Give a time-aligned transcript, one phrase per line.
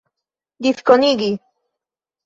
[0.63, 1.31] diskonigi